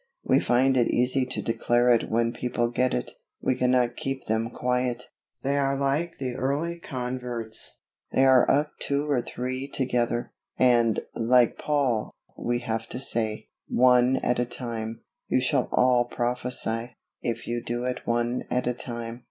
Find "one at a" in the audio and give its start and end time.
13.67-14.45, 18.07-18.73